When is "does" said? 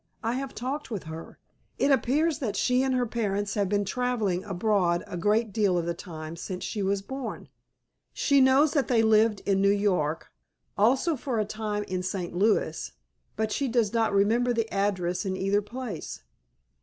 13.67-13.93